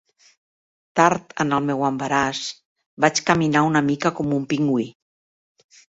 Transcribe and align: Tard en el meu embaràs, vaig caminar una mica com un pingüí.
Tard 0.99 1.35
en 1.43 1.51
el 1.57 1.67
meu 1.67 1.85
embaràs, 1.89 2.39
vaig 3.05 3.21
caminar 3.29 3.65
una 3.69 3.85
mica 3.91 4.13
com 4.21 4.35
un 4.39 4.49
pingüí. 4.55 4.87